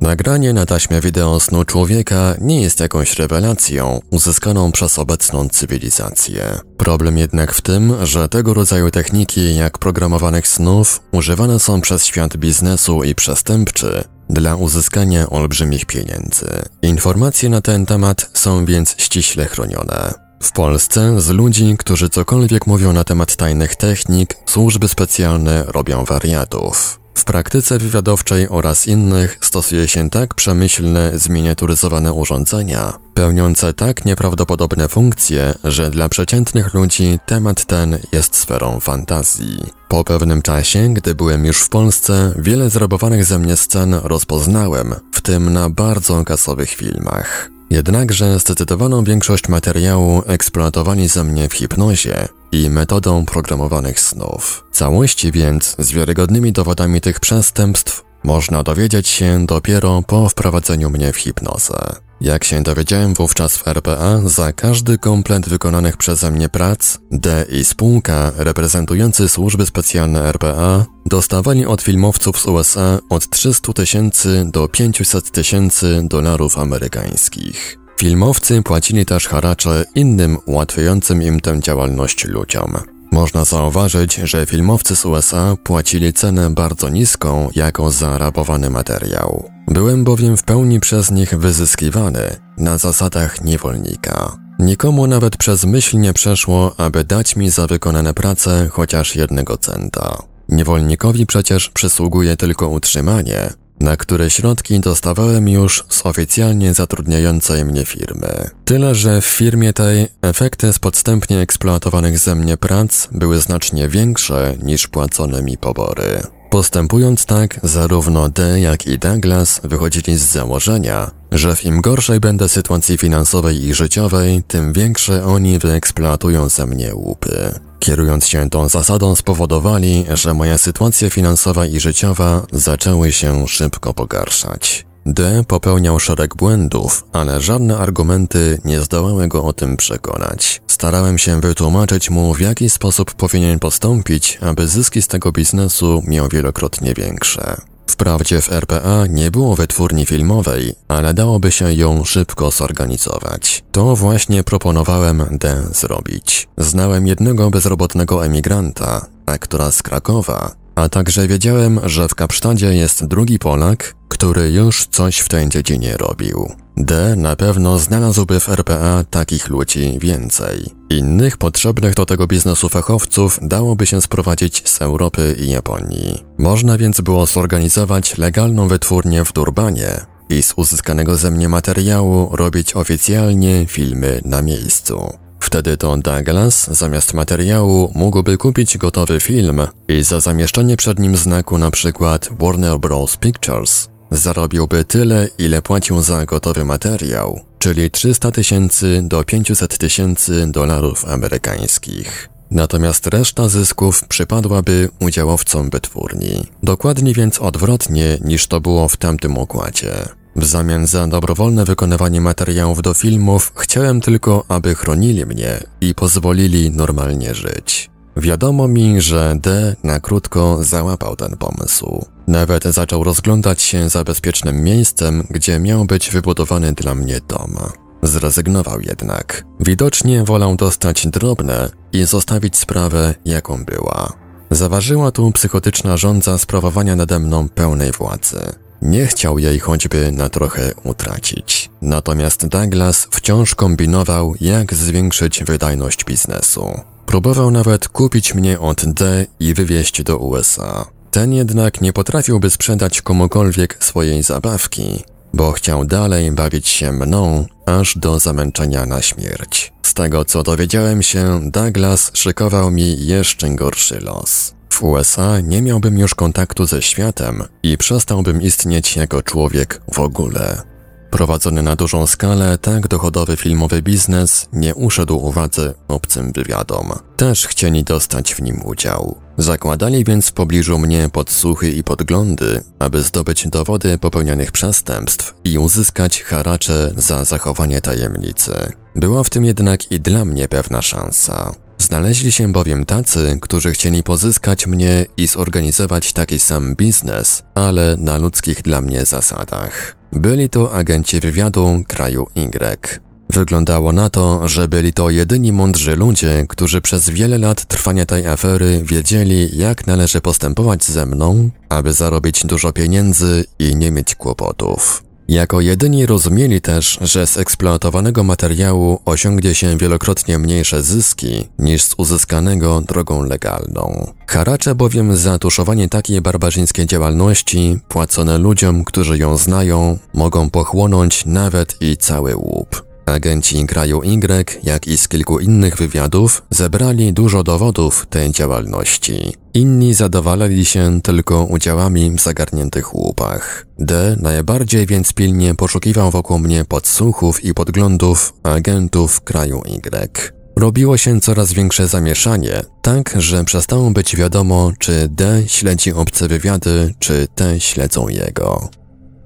[0.00, 6.58] Nagranie na taśmie wideo snu człowieka nie jest jakąś rewelacją uzyskaną przez obecną cywilizację.
[6.76, 12.36] Problem jednak w tym, że tego rodzaju techniki jak programowanych snów używane są przez świat
[12.36, 16.62] biznesu i przestępczy dla uzyskania olbrzymich pieniędzy.
[16.82, 20.14] Informacje na ten temat są więc ściśle chronione.
[20.42, 27.00] W Polsce z ludzi, którzy cokolwiek mówią na temat tajnych technik, służby specjalne robią wariatów.
[27.18, 35.54] W praktyce wywiadowczej oraz innych stosuje się tak przemyślne, zminiaturyzowane urządzenia, pełniące tak nieprawdopodobne funkcje,
[35.64, 39.58] że dla przeciętnych ludzi temat ten jest sferą fantazji.
[39.88, 45.20] Po pewnym czasie, gdy byłem już w Polsce, wiele zrabowanych ze mnie scen rozpoznałem, w
[45.20, 47.57] tym na bardzo kasowych filmach.
[47.70, 54.64] Jednakże zdecydowaną większość materiału eksploatowali ze mnie w hipnozie i metodą programowanych snów.
[54.72, 61.16] Całości więc z wiarygodnymi dowodami tych przestępstw można dowiedzieć się dopiero po wprowadzeniu mnie w
[61.16, 62.07] hipnozę.
[62.20, 67.64] Jak się dowiedziałem wówczas w RPA, za każdy komplet wykonanych przeze mnie prac, D i
[67.64, 75.30] spółka reprezentujący służby specjalne RPA dostawali od filmowców z USA od 300 tysięcy do 500
[75.30, 77.78] tysięcy dolarów amerykańskich.
[78.00, 82.97] Filmowcy płacili też haracze innym ułatwiającym im tę działalność ludziom.
[83.12, 89.50] Można zauważyć, że filmowcy z USA płacili cenę bardzo niską jako za rabowany materiał.
[89.66, 94.36] Byłem bowiem w pełni przez nich wyzyskiwany na zasadach niewolnika.
[94.58, 100.22] Nikomu nawet przez myśl nie przeszło, aby dać mi za wykonane prace chociaż jednego centa.
[100.48, 108.50] Niewolnikowi przecież przysługuje tylko utrzymanie, na które środki dostawałem już z oficjalnie zatrudniającej mnie firmy.
[108.64, 114.56] Tyle, że w firmie tej efekty z podstępnie eksploatowanych ze mnie prac były znacznie większe
[114.62, 116.37] niż płacone mi pobory.
[116.50, 122.48] Postępując tak, zarówno D jak i Douglas wychodzili z założenia, że w im gorszej będę
[122.48, 127.60] sytuacji finansowej i życiowej, tym większe oni wyeksploatują ze mnie łupy.
[127.78, 134.87] Kierując się tą zasadą spowodowali, że moja sytuacja finansowa i życiowa zaczęły się szybko pogarszać.
[135.14, 140.62] D popełniał szereg błędów, ale żadne argumenty nie zdołały go o tym przekonać.
[140.66, 146.28] Starałem się wytłumaczyć mu, w jaki sposób powinien postąpić, aby zyski z tego biznesu miał
[146.28, 147.56] wielokrotnie większe.
[147.86, 153.64] Wprawdzie w RPA nie było wytwórni filmowej, ale dałoby się ją szybko zorganizować.
[153.72, 156.48] To właśnie proponowałem D zrobić.
[156.58, 163.38] Znałem jednego bezrobotnego emigranta, aktora z Krakowa, a także wiedziałem, że w Kapsztadzie jest drugi
[163.38, 166.52] Polak, który już coś w tej dziedzinie robił.
[166.76, 170.70] D na pewno znalazłby w RPA takich ludzi więcej.
[170.90, 176.24] Innych potrzebnych do tego biznesu fachowców dałoby się sprowadzić z Europy i Japonii.
[176.38, 182.76] Można więc było zorganizować legalną wytwórnię w Durbanie i z uzyskanego ze mnie materiału robić
[182.76, 185.27] oficjalnie filmy na miejscu.
[185.40, 191.58] Wtedy to Douglas zamiast materiału mógłby kupić gotowy film i za zamieszczenie przed nim znaku
[191.58, 193.16] na przykład Warner Bros.
[193.16, 201.04] Pictures zarobiłby tyle, ile płacił za gotowy materiał, czyli 300 tysięcy do 500 tysięcy dolarów
[201.04, 202.28] amerykańskich.
[202.50, 206.46] Natomiast reszta zysków przypadłaby udziałowcom wytwórni.
[206.62, 209.92] Dokładnie więc odwrotnie niż to było w tamtym układzie.
[210.38, 216.70] W zamian za dobrowolne wykonywanie materiałów do filmów chciałem tylko, aby chronili mnie i pozwolili
[216.70, 217.90] normalnie żyć.
[218.16, 222.06] Wiadomo mi, że D na krótko załapał ten pomysł.
[222.26, 227.56] Nawet zaczął rozglądać się za bezpiecznym miejscem, gdzie miał być wybudowany dla mnie dom.
[228.02, 229.44] Zrezygnował jednak.
[229.60, 234.12] Widocznie wolał dostać drobne i zostawić sprawę jaką była.
[234.50, 238.40] Zaważyła tu psychotyczna żądza sprawowania nade mną pełnej władzy.
[238.82, 241.70] Nie chciał jej choćby na trochę utracić.
[241.82, 246.80] Natomiast Douglas wciąż kombinował, jak zwiększyć wydajność biznesu.
[247.06, 250.86] Próbował nawet kupić mnie od D i wywieźć do USA.
[251.10, 257.98] Ten jednak nie potrafiłby sprzedać komukolwiek swojej zabawki, bo chciał dalej bawić się mną, aż
[257.98, 259.72] do zamęczenia na śmierć.
[259.82, 264.54] Z tego co dowiedziałem się, Douglas szykował mi jeszcze gorszy los.
[264.70, 270.62] W USA nie miałbym już kontaktu ze światem i przestałbym istnieć jako człowiek w ogóle.
[271.10, 276.92] Prowadzony na dużą skalę, tak dochodowy filmowy biznes nie uszedł uwadze obcym wywiadom.
[277.16, 279.27] Też chcieli dostać w nim udział.
[279.38, 286.22] Zakładali więc w pobliżu mnie podsłuchy i podglądy, aby zdobyć dowody popełnionych przestępstw i uzyskać
[286.22, 288.52] haracze za zachowanie tajemnicy.
[288.94, 291.52] Była w tym jednak i dla mnie pewna szansa.
[291.78, 298.18] Znaleźli się bowiem tacy, którzy chcieli pozyskać mnie i zorganizować taki sam biznes, ale na
[298.18, 299.96] ludzkich dla mnie zasadach.
[300.12, 303.07] Byli to agenci wywiadu kraju Y.
[303.30, 308.26] Wyglądało na to, że byli to jedyni mądrzy ludzie, którzy przez wiele lat trwania tej
[308.26, 315.02] afery wiedzieli, jak należy postępować ze mną, aby zarobić dużo pieniędzy i nie mieć kłopotów.
[315.28, 321.94] Jako jedyni rozumieli też, że z eksploatowanego materiału osiągnie się wielokrotnie mniejsze zyski niż z
[321.96, 324.12] uzyskanego drogą legalną.
[324.26, 331.76] Haracze bowiem za tuszowanie takiej barbarzyńskiej działalności, płacone ludziom, którzy ją znają, mogą pochłonąć nawet
[331.80, 332.87] i cały łup.
[333.08, 339.34] Agenci kraju Y, jak i z kilku innych wywiadów, zebrali dużo dowodów tej działalności.
[339.54, 343.66] Inni zadowalali się tylko udziałami w zagarniętych łupach.
[343.78, 350.32] D najbardziej więc pilnie poszukiwał wokół mnie podsłuchów i podglądów agentów kraju Y.
[350.56, 356.94] Robiło się coraz większe zamieszanie, tak że przestało być wiadomo, czy D śledzi obce wywiady,
[356.98, 358.70] czy te śledzą jego.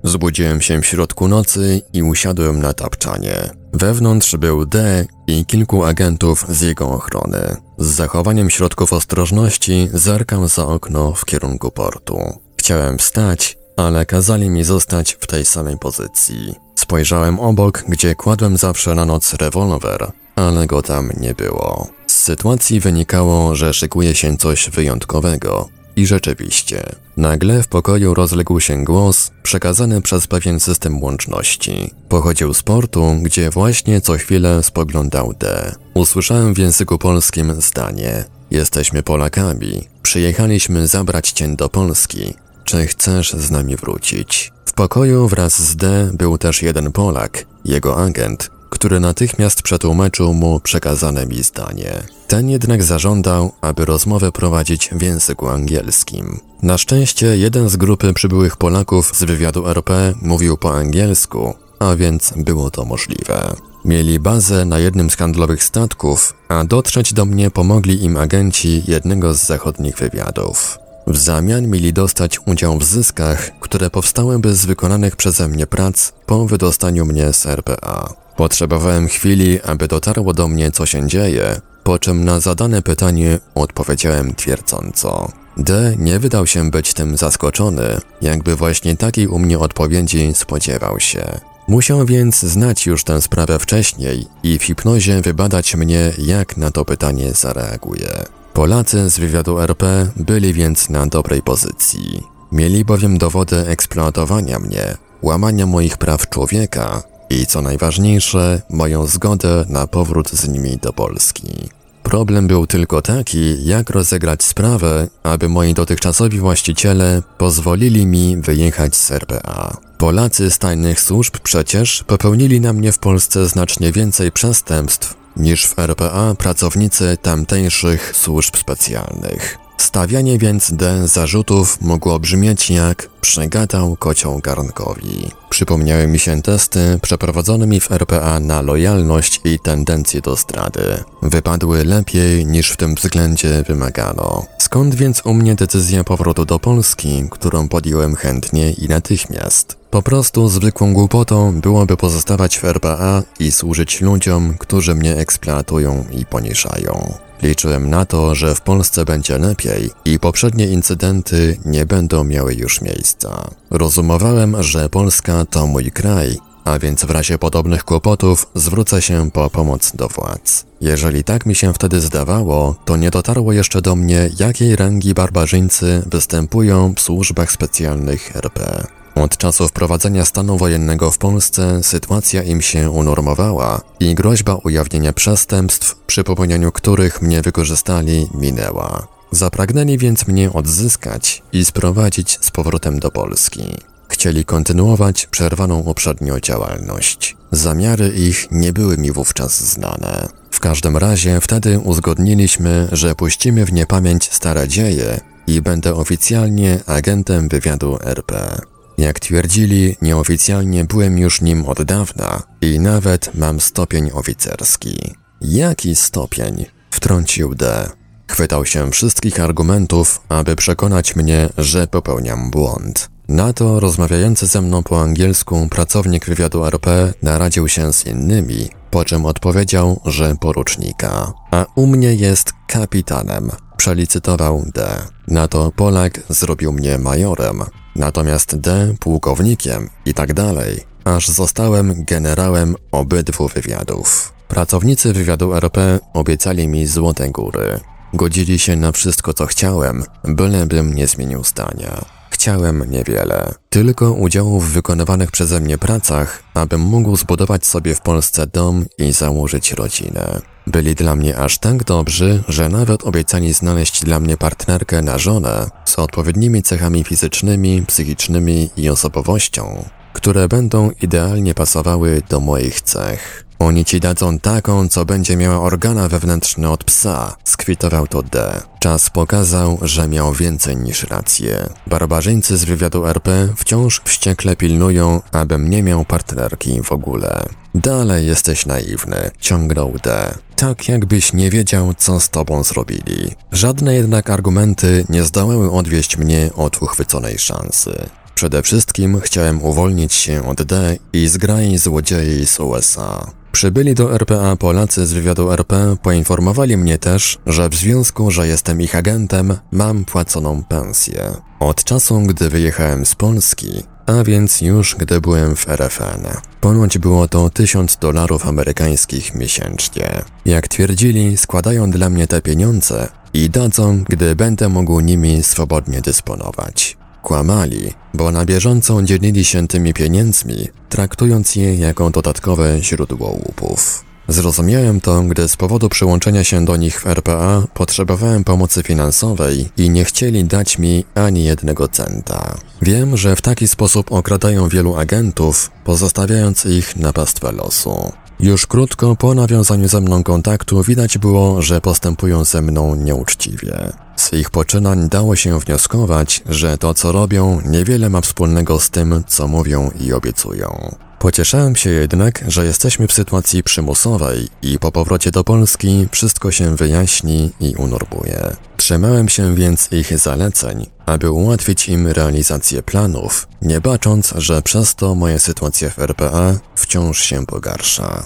[0.05, 3.51] Zbudziłem się w środku nocy i usiadłem na tapczanie.
[3.73, 7.57] Wewnątrz był D i kilku agentów z jego ochrony.
[7.79, 12.19] Z zachowaniem środków ostrożności zerkam za okno w kierunku portu.
[12.57, 16.55] Chciałem wstać, ale kazali mi zostać w tej samej pozycji.
[16.75, 21.87] Spojrzałem obok, gdzie kładłem zawsze na noc rewolwer, ale go tam nie było.
[22.07, 25.69] Z sytuacji wynikało, że szykuje się coś wyjątkowego,
[26.03, 26.83] i rzeczywiście,
[27.17, 31.91] nagle w pokoju rozległ się głos przekazany przez pewien system łączności.
[32.09, 35.75] Pochodził z portu, gdzie właśnie co chwilę spoglądał D.
[35.95, 39.89] Usłyszałem w języku polskim zdanie: Jesteśmy Polakami.
[40.03, 42.35] Przyjechaliśmy zabrać cię do Polski.
[42.65, 44.53] Czy chcesz z nami wrócić?
[44.67, 50.61] W pokoju wraz z D był też jeden Polak, jego agent, który natychmiast przetłumaczył mu
[50.61, 52.03] przekazane mi zdanie.
[52.29, 56.41] Ten jednak zażądał, aby rozmowę prowadzić w języku angielskim.
[56.63, 62.33] Na szczęście jeden z grupy przybyłych Polaków z wywiadu RP mówił po angielsku, a więc
[62.37, 63.55] było to możliwe.
[63.85, 69.35] Mieli bazę na jednym z handlowych statków, a dotrzeć do mnie pomogli im agenci jednego
[69.35, 70.79] z zachodnich wywiadów.
[71.07, 76.47] W zamian mieli dostać udział w zyskach, które powstałyby z wykonanych przeze mnie prac po
[76.47, 78.22] wydostaniu mnie z RPA.
[78.37, 84.35] Potrzebowałem chwili, aby dotarło do mnie, co się dzieje, po czym na zadane pytanie odpowiedziałem
[84.35, 85.33] twierdząco.
[85.57, 91.41] D nie wydał się być tym zaskoczony, jakby właśnie takiej u mnie odpowiedzi spodziewał się.
[91.69, 96.85] Musiał więc znać już tę sprawę wcześniej i w hipnozie wybadać mnie, jak na to
[96.85, 98.11] pytanie zareaguje.
[98.53, 102.23] Polacy z wywiadu RP byli więc na dobrej pozycji.
[102.53, 109.87] Mieli bowiem dowody eksploatowania mnie, łamania moich praw człowieka i co najważniejsze, moją zgodę na
[109.87, 111.69] powrót z nimi do Polski.
[112.03, 119.11] Problem był tylko taki, jak rozegrać sprawę, aby moi dotychczasowi właściciele pozwolili mi wyjechać z
[119.11, 119.77] RPA.
[119.99, 125.79] Polacy z tajnych służb przecież popełnili na mnie w Polsce znacznie więcej przestępstw niż w
[125.79, 129.59] RPA pracownicy tamtejszych służb specjalnych.
[129.83, 135.31] Stawianie więc D zarzutów mogło brzmieć jak przegadał kocioł garnkowi.
[135.51, 141.05] Przypomniały mi się testy przeprowadzone mi w RPA na lojalność i tendencje do zdrady.
[141.23, 144.47] Wypadły lepiej niż w tym względzie wymagano.
[144.59, 149.77] Skąd więc u mnie decyzja powrotu do Polski, którą podjąłem chętnie i natychmiast?
[149.91, 156.27] Po prostu zwykłą głupotą byłoby pozostawać w RPA i służyć ludziom, którzy mnie eksploatują i
[156.27, 157.15] poniżają.
[157.43, 162.81] Liczyłem na to, że w Polsce będzie lepiej i poprzednie incydenty nie będą miały już
[162.81, 163.51] miejsca.
[163.71, 169.51] Rozumowałem, że Polska to mój kraj a więc w razie podobnych kłopotów zwrócę się po
[169.51, 170.65] pomoc do władz.
[170.81, 176.03] Jeżeli tak mi się wtedy zdawało, to nie dotarło jeszcze do mnie, jakiej rangi barbarzyńcy
[176.07, 178.87] występują w służbach specjalnych RP.
[179.15, 185.95] Od czasu wprowadzenia stanu wojennego w Polsce sytuacja im się unormowała i groźba ujawnienia przestępstw,
[186.07, 189.09] przy popełnianiu których mnie wykorzystali, minęła.
[189.31, 193.92] Zapragnęli więc mnie odzyskać i sprowadzić z powrotem do Polski.
[194.13, 197.37] Chcieli kontynuować przerwaną uprzednio działalność.
[197.53, 200.29] Zamiary ich nie były mi wówczas znane.
[200.51, 207.49] W każdym razie wtedy uzgodniliśmy, że puścimy w niepamięć stare dzieje i będę oficjalnie agentem
[207.49, 208.61] wywiadu RP.
[208.99, 215.15] Jak twierdzili, nieoficjalnie byłem już nim od dawna i nawet mam stopień oficerski.
[215.41, 216.67] Jaki stopień?
[216.91, 217.91] Wtrącił D.
[218.31, 223.13] Chwytał się wszystkich argumentów, aby przekonać mnie, że popełniam błąd.
[223.33, 229.05] Na to rozmawiający ze mną po angielsku pracownik wywiadu RP naradził się z innymi, po
[229.05, 231.33] czym odpowiedział, że porucznika.
[231.51, 233.51] A u mnie jest kapitanem.
[233.77, 235.03] Przelicytował D.
[235.29, 237.63] Na to Polak zrobił mnie majorem,
[237.97, 244.33] natomiast D pułkownikiem i tak dalej, aż zostałem generałem obydwu wywiadów.
[244.49, 247.81] Pracownicy wywiadu RP obiecali mi złote góry.
[248.15, 252.22] Godzili się na wszystko, co chciałem, bylebym nie zmienił zdania.
[252.33, 258.47] Chciałem niewiele, tylko udziału w wykonywanych przeze mnie pracach, abym mógł zbudować sobie w Polsce
[258.47, 260.41] dom i założyć rodzinę.
[260.67, 265.67] Byli dla mnie aż tak dobrzy, że nawet obiecali znaleźć dla mnie partnerkę na żonę
[265.85, 273.45] z odpowiednimi cechami fizycznymi, psychicznymi i osobowością, które będą idealnie pasowały do moich cech.
[273.63, 278.61] Oni ci dadzą taką, co będzie miała organa wewnętrzne od psa, skwitował to D.
[278.81, 281.69] Czas pokazał, że miał więcej niż rację.
[281.87, 287.43] Barbarzyńcy z wywiadu RP wciąż wściekle pilnują, abym nie miał partnerki w ogóle.
[287.75, 290.35] Dalej jesteś naiwny, ciągnął D.
[290.57, 293.31] Tak jakbyś nie wiedział, co z tobą zrobili.
[293.53, 298.07] Żadne jednak argumenty nie zdołały odwieść mnie od uchwyconej szansy.
[298.35, 303.42] Przede wszystkim chciałem uwolnić się od D i zgrai złodziei z USA.
[303.53, 308.81] Przybyli do RPA Polacy z wywiadu RP poinformowali mnie też, że w związku, że jestem
[308.81, 311.31] ich agentem, mam płaconą pensję.
[311.61, 316.27] Od czasu, gdy wyjechałem z Polski, a więc już gdy byłem w RFN.
[316.61, 320.23] Ponoć było to 1000 dolarów amerykańskich miesięcznie.
[320.45, 326.97] Jak twierdzili, składają dla mnie te pieniądze i dadzą, gdy będę mógł nimi swobodnie dysponować.
[327.23, 334.05] Kłamali, bo na bieżąco dzielili się tymi pieniędzmi, traktując je jako dodatkowe źródło łupów.
[334.29, 339.91] Zrozumiałem to, gdy z powodu przyłączenia się do nich w RPA potrzebowałem pomocy finansowej i
[339.91, 342.57] nie chcieli dać mi ani jednego centa.
[342.83, 348.13] Wiem, że w taki sposób okradają wielu agentów, pozostawiając ich na pastwę losu.
[348.41, 353.93] Już krótko po nawiązaniu ze mną kontaktu widać było, że postępują ze mną nieuczciwie.
[354.17, 359.25] Z ich poczynań dało się wnioskować, że to co robią niewiele ma wspólnego z tym,
[359.27, 360.95] co mówią i obiecują.
[361.19, 366.77] Pocieszałem się jednak, że jesteśmy w sytuacji przymusowej i po powrocie do Polski wszystko się
[366.77, 368.57] wyjaśni i unormuje.
[368.83, 375.15] Trzymałem się więc ich zaleceń, aby ułatwić im realizację planów, nie bacząc, że przez to
[375.15, 378.25] moja sytuacja w RPA wciąż się pogarsza.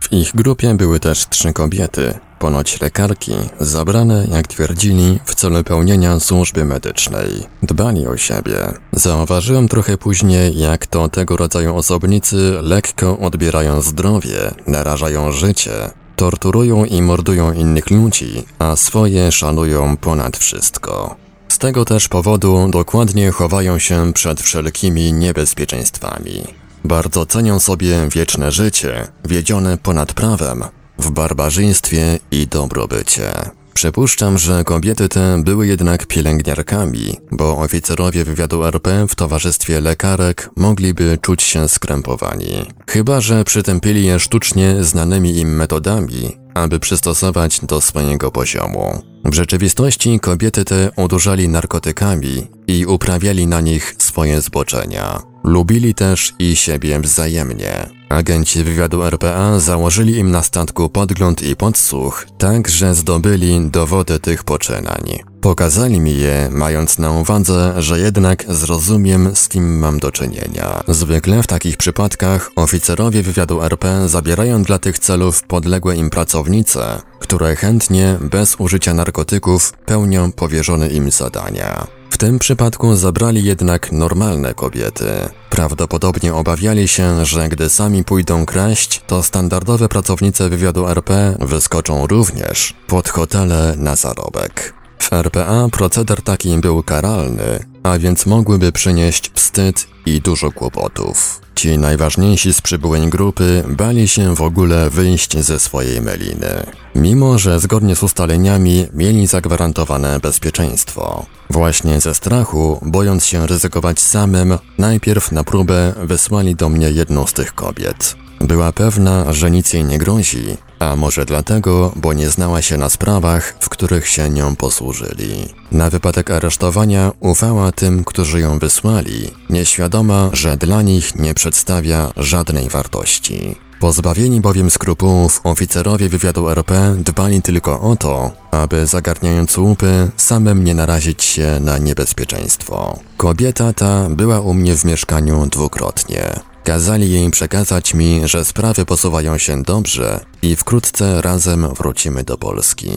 [0.00, 6.20] W ich grupie były też trzy kobiety, ponoć lekarki, zabrane, jak twierdzili, w celu pełnienia
[6.20, 7.46] służby medycznej.
[7.62, 8.58] Dbali o siebie.
[8.92, 17.02] Zauważyłem trochę później, jak to tego rodzaju osobnicy lekko odbierają zdrowie, narażają życie, torturują i
[17.02, 21.16] mordują innych ludzi, a swoje szanują ponad wszystko.
[21.48, 26.42] Z tego też powodu dokładnie chowają się przed wszelkimi niebezpieczeństwami.
[26.84, 30.64] Bardzo cenią sobie wieczne życie, wiedzione ponad prawem,
[30.98, 33.32] w barbarzyństwie i dobrobycie.
[33.74, 41.18] Przypuszczam, że kobiety te były jednak pielęgniarkami, bo oficerowie wywiadu RP w towarzystwie lekarek mogliby
[41.20, 42.66] czuć się skrępowani.
[42.88, 49.02] Chyba, że przytępili je sztucznie znanymi im metodami, aby przystosować do swojego poziomu.
[49.24, 55.22] W rzeczywistości kobiety te udurzali narkotykami i uprawiali na nich swoje zboczenia.
[55.44, 58.01] Lubili też i siebie wzajemnie.
[58.12, 64.44] Agenci wywiadu RPA założyli im na statku podgląd i podsłuch, tak że zdobyli dowody tych
[64.44, 65.31] poczynań.
[65.42, 70.80] Pokazali mi je, mając na uwadze, że jednak zrozumiem, z kim mam do czynienia.
[70.88, 77.56] Zwykle w takich przypadkach oficerowie wywiadu RP zabierają dla tych celów podległe im pracownice, które
[77.56, 81.86] chętnie, bez użycia narkotyków, pełnią powierzone im zadania.
[82.10, 85.10] W tym przypadku zabrali jednak normalne kobiety.
[85.50, 92.74] Prawdopodobnie obawiali się, że gdy sami pójdą kraść, to standardowe pracownice wywiadu RP wyskoczą również
[92.86, 94.81] pod hotele na zarobek.
[95.02, 101.40] W RPA proceder taki był karalny, a więc mogłyby przynieść wstyd i dużo kłopotów.
[101.54, 106.66] Ci najważniejsi z przybyłej grupy bali się w ogóle wyjść ze swojej meliny.
[106.94, 111.26] Mimo, że zgodnie z ustaleniami mieli zagwarantowane bezpieczeństwo.
[111.50, 117.32] Właśnie ze strachu, bojąc się ryzykować samym, najpierw na próbę wysłali do mnie jedną z
[117.32, 118.16] tych kobiet.
[118.42, 122.88] Była pewna, że nic jej nie grozi, a może dlatego, bo nie znała się na
[122.88, 125.48] sprawach, w których się nią posłużyli.
[125.72, 132.68] Na wypadek aresztowania ufała tym, którzy ją wysłali, nieświadoma, że dla nich nie przedstawia żadnej
[132.68, 133.56] wartości.
[133.80, 140.74] Pozbawieni bowiem skrupułów, oficerowie wywiadu RP dbali tylko o to, aby zagarniając łupy, samym nie
[140.74, 142.98] narazić się na niebezpieczeństwo.
[143.16, 146.51] Kobieta ta była u mnie w mieszkaniu dwukrotnie.
[146.64, 152.90] Kazali jej przekazać mi, że sprawy posuwają się dobrze i wkrótce razem wrócimy do Polski.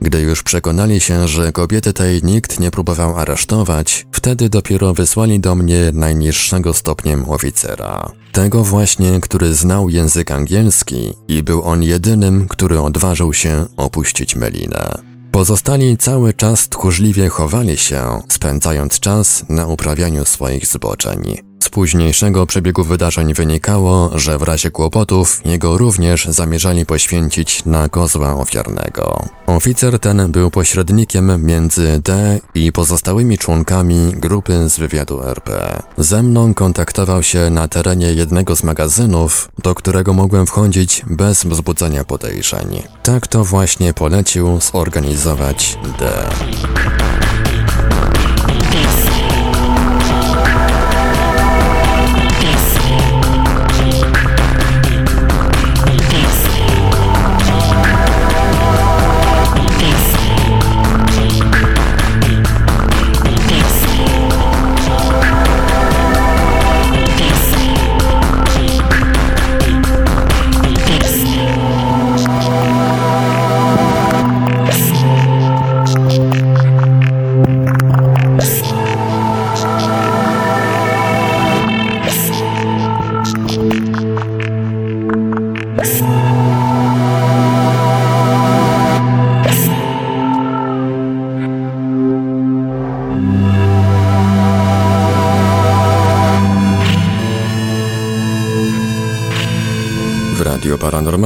[0.00, 5.54] Gdy już przekonali się, że kobiety tej nikt nie próbował aresztować, wtedy dopiero wysłali do
[5.54, 8.12] mnie najniższego stopniem oficera.
[8.32, 14.98] Tego właśnie, który znał język angielski i był on jedynym, który odważył się opuścić Melinę.
[15.32, 21.49] Pozostali cały czas tchórzliwie chowali się, spędzając czas na uprawianiu swoich zboczeń.
[21.62, 28.34] Z późniejszego przebiegu wydarzeń wynikało, że w razie kłopotów jego również zamierzali poświęcić na kozła
[28.34, 29.24] ofiarnego.
[29.46, 35.82] Oficer ten był pośrednikiem między D i pozostałymi członkami grupy z wywiadu RP.
[35.98, 42.04] Ze mną kontaktował się na terenie jednego z magazynów, do którego mogłem wchodzić bez wzbudzenia
[42.04, 42.82] podejrzeń.
[43.02, 46.28] Tak to właśnie polecił zorganizować D.